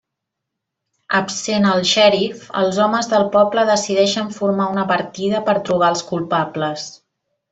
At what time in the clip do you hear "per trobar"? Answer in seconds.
5.51-5.93